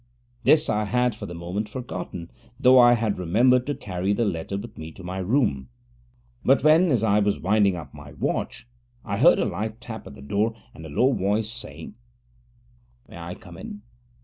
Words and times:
This 0.43 0.67
I 0.67 0.85
had 0.85 1.13
for 1.13 1.27
the 1.27 1.35
moment 1.35 1.69
forgotten, 1.69 2.31
though 2.59 2.79
I 2.79 2.93
had 2.93 3.19
remembered 3.19 3.67
to 3.67 3.75
carry 3.75 4.13
the 4.13 4.25
letter 4.25 4.57
with 4.57 4.75
me 4.75 4.91
to 4.93 5.03
my 5.03 5.19
room. 5.19 5.69
But 6.43 6.63
when, 6.63 6.89
as 6.89 7.03
I 7.03 7.19
was 7.19 7.39
winding 7.39 7.75
up 7.75 7.93
my 7.93 8.13
watch, 8.13 8.67
I 9.05 9.17
heard 9.17 9.37
a 9.37 9.45
light 9.45 9.79
tap 9.79 10.07
at 10.07 10.15
the 10.15 10.23
door, 10.23 10.55
and 10.73 10.83
a 10.87 10.89
low 10.89 11.11
voice 11.13 11.51
saying, 11.51 11.97
'May 13.09 13.17
I 13.19 13.35
come 13.35 13.59
in?' 13.59 13.83